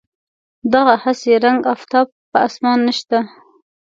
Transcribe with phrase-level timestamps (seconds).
[0.73, 3.17] دغه هسې رنګ آفتاب په اسمان نشته.